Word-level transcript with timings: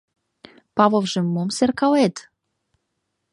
—Павылже 0.75 1.21
мом 1.33 1.49
серкалет? 1.57 2.15